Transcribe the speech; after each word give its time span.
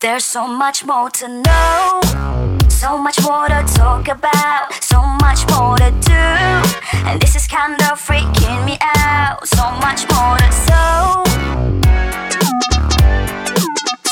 There's 0.00 0.24
so 0.24 0.46
much 0.46 0.86
more 0.86 1.10
to 1.10 1.28
know, 1.28 2.00
so 2.70 2.96
much 2.96 3.20
more 3.20 3.48
to 3.48 3.62
talk 3.74 4.08
about, 4.08 4.72
so 4.80 5.02
much 5.20 5.46
more 5.50 5.76
to 5.76 5.90
do. 5.90 6.24
And 7.04 7.20
this 7.20 7.36
is 7.36 7.46
kinda 7.46 7.84
freaking 8.06 8.64
me 8.64 8.78
out. 8.80 9.46
So 9.46 9.70
much 9.84 10.08
more 10.10 10.38
to 10.38 10.50
so, 10.68 11.22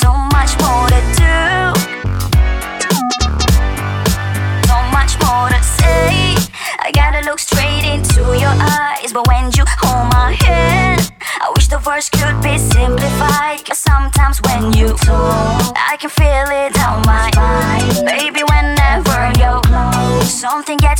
so 0.03 0.13
much 0.37 0.53
more 0.61 0.89
to 0.93 1.01
do, 1.23 1.73
so 4.69 4.77
much 4.93 5.17
more 5.25 5.49
to 5.49 5.61
say. 5.79 6.37
I 6.85 6.91
gotta 6.93 7.25
look 7.25 7.39
straight 7.39 7.85
into 7.95 8.37
your 8.37 8.55
eyes, 8.61 9.15
but 9.15 9.27
when 9.27 9.51
you 9.57 9.65
hold 9.81 10.13
my 10.13 10.18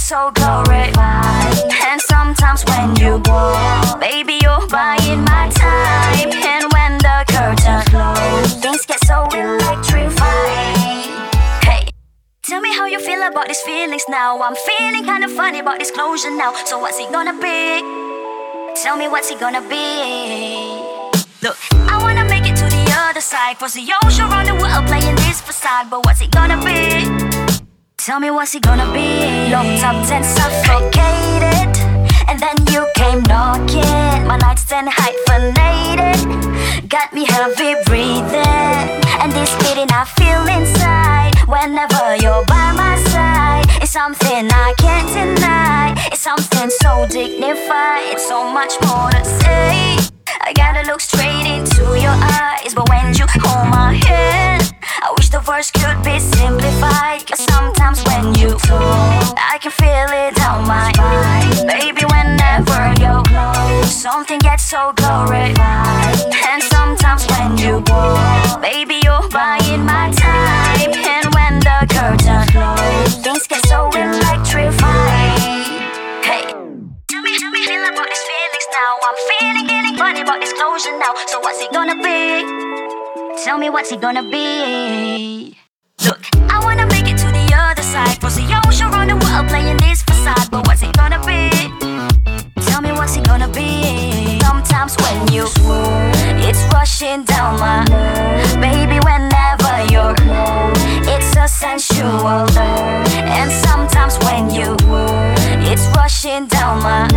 so 0.09 0.33
glorified. 0.33 1.69
And 1.85 2.01
sometimes 2.01 2.65
when 2.65 2.97
you 2.97 3.21
walk, 3.27 4.01
baby, 4.01 4.39
you're 4.41 4.67
buying 4.69 5.21
my 5.21 5.51
time. 5.53 6.33
And 6.33 6.65
when 6.73 6.97
the 6.97 7.17
curtain 7.29 7.83
closes, 7.93 8.55
things 8.63 8.87
get 8.87 9.05
so 9.05 9.29
electrified. 9.37 10.25
Hey. 11.63 11.91
Tell 12.43 12.63
me 12.63 12.75
how 12.75 12.87
you 12.87 12.99
feel 13.01 13.23
about 13.23 13.49
these 13.49 13.61
feelings 13.61 14.05
now. 14.09 14.41
I'm 14.41 14.57
feeling 14.57 15.05
kinda 15.05 15.29
funny 15.29 15.59
about 15.59 15.79
this 15.79 15.91
closure 15.91 16.31
now. 16.31 16.55
So 16.65 16.79
what's 16.79 16.99
it 16.99 17.13
gonna 17.13 17.35
be? 17.35 17.83
Tell 18.83 18.97
me 18.97 19.09
what's 19.09 19.31
it 19.31 19.39
gonna 19.39 19.61
be? 19.61 19.85
Look, 21.43 21.59
I 21.93 21.99
wanna 22.01 22.25
make 22.25 22.47
it 22.47 22.57
to 22.57 22.65
the 22.65 22.85
other 23.05 23.21
side. 23.21 23.59
Cross 23.59 23.75
the 23.75 23.85
ocean 24.03 24.25
around 24.25 24.47
the 24.47 24.55
world 24.55 24.87
playing 24.87 25.17
this 25.17 25.43
facade. 25.43 25.91
But 25.91 26.07
what's 26.07 26.23
it 26.23 26.31
gonna 26.31 26.57
be? 26.65 27.18
Tell 28.09 28.21
me 28.21 28.31
what's 28.31 28.55
it 28.55 28.63
gonna 28.63 28.91
be? 28.91 29.51
Locked 29.53 29.85
up 29.85 29.97
and 30.11 30.25
suffocated. 30.25 31.77
And 32.27 32.41
then 32.41 32.57
you 32.73 32.89
came 32.95 33.21
knocking. 33.25 34.27
My 34.27 34.39
nightstand 34.39 34.89
hyphenated. 34.91 36.17
Got 36.89 37.13
me 37.13 37.27
heavy 37.27 37.75
breathing. 37.85 38.89
And 39.21 39.31
this 39.33 39.55
beating 39.61 39.93
I 39.93 40.07
feel 40.17 40.41
inside. 40.49 41.35
Whenever 41.47 42.17
you're 42.17 42.47
by 42.47 42.73
my 42.73 42.97
side. 43.13 43.67
It's 43.83 43.93
something 43.93 44.49
I 44.53 44.73
can't 44.79 45.09
deny. 45.13 45.93
It's 46.11 46.23
something 46.23 46.71
so 46.71 47.07
dignified. 47.11 48.19
So 48.19 48.43
much 48.51 48.73
more 48.89 49.11
to 49.11 49.23
say. 49.23 49.99
I 50.41 50.55
gotta 50.55 50.81
look 50.91 51.03
straight 51.03 51.45
into 51.45 51.85
your 52.01 52.17
eyes. 52.41 52.73
But 52.73 52.89
when 52.89 53.13
you 53.13 53.27
hold 53.29 53.69
my 53.69 53.93
hand, 53.93 54.48
I 58.35 59.59
can 59.61 59.71
feel 59.73 60.09
it 60.13 60.35
down 60.37 60.67
my 60.69 60.93
spine. 60.93 61.67
Baby, 61.67 62.05
whenever 62.05 62.93
you're 63.01 63.23
close, 63.25 63.91
something 63.91 64.39
gets 64.41 64.65
so 64.65 64.93
glorified. 64.97 65.55
And 66.47 66.63
sometimes 66.63 67.27
when 67.27 67.57
you 67.57 67.83
walk, 67.89 68.61
baby, 68.61 69.01
you're 69.03 69.29
buying 69.31 69.85
my 69.85 70.13
time. 70.13 70.93
And 70.93 71.35
when 71.35 71.61
the 71.61 71.87
curtain 71.89 72.47
closes, 72.53 73.17
things 73.25 73.47
get 73.47 73.65
so 73.67 73.89
electrified. 73.97 75.41
Hey. 76.23 76.53
Tell 77.09 77.23
me, 77.23 77.39
tell 77.39 77.51
me, 77.51 77.65
feel 77.65 77.83
about 77.83 78.09
these 78.09 78.25
feelings 78.29 78.69
now. 78.77 78.99
I'm 79.09 79.17
feeling, 79.31 79.67
getting 79.67 79.97
funny 79.97 80.21
about 80.21 80.41
this 80.41 80.53
closure 80.53 80.99
now. 80.99 81.15
So 81.29 81.41
what's 81.41 81.63
it 81.63 81.73
gonna 81.73 81.97
be? 81.97 82.45
Tell 83.43 83.57
me 83.57 83.71
what's 83.71 83.91
it 83.91 84.01
gonna 84.01 84.23
be? 84.23 85.57
Look, 86.05 86.21
I 86.51 86.61
wanna 86.63 86.87
make 86.87 87.09
it 87.09 87.18
you 95.33 95.45
it's 96.41 96.63
rushing 96.73 97.25
down 97.25 97.59
my. 97.61 97.85
Baby, 98.61 98.99
whenever 99.05 99.93
you're 99.93 100.15
it's 101.07 101.37
a 101.37 101.47
sensual. 101.49 102.47
And 102.59 103.51
sometimes 103.51 104.19
when 104.25 104.51
you 104.51 104.77
it's 105.71 105.87
rushing 105.97 106.47
down 106.47 106.83
my. 106.83 107.09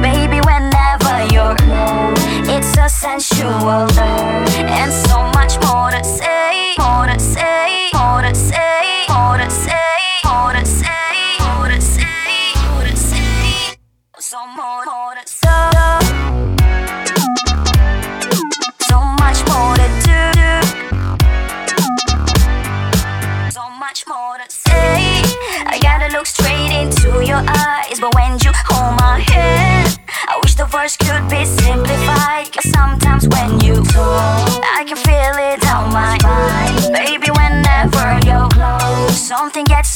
Baby, 0.00 0.40
whenever 0.40 1.14
you're 1.32 1.56
it's 2.54 2.76
a 2.78 2.88
sensual. 2.88 3.86
And 4.78 4.92
so 4.92 5.18
much 5.34 5.58
more 5.66 5.90
to 5.90 6.02
say, 6.04 6.74
more 6.78 7.06
to 7.06 7.18
say, 7.18 7.90
more 7.94 8.22
to 8.22 8.34
say, 8.34 9.06
more 9.08 9.38
to 9.38 9.50
say, 9.50 9.85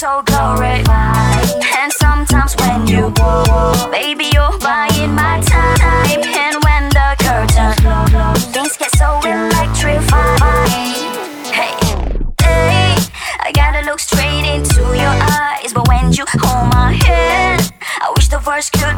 so 0.00 0.22
glorified. 0.24 1.44
And 1.76 1.92
sometimes 1.92 2.56
when 2.56 2.86
you 2.86 3.12
walk, 3.18 3.92
baby, 3.92 4.30
you're 4.32 4.58
buying 4.58 5.14
my 5.14 5.42
time. 5.44 6.22
And 6.24 6.56
when 6.64 6.88
the 6.88 7.08
curtain 7.20 7.74
closes, 7.84 8.46
things 8.46 8.78
get 8.78 8.96
so 8.96 9.20
electrified. 9.20 10.70
Hey, 11.52 11.76
hey, 12.40 12.96
I 13.44 13.52
gotta 13.52 13.84
look 13.84 14.00
straight 14.00 14.48
into 14.48 14.80
your 14.96 15.16
eyes, 15.36 15.74
but 15.74 15.86
when 15.86 16.14
you 16.14 16.24
hold 16.28 16.72
my 16.72 16.92
hand, 16.92 17.70
I 18.00 18.10
wish 18.16 18.28
the 18.28 18.38
verse 18.38 18.70
could 18.70 18.96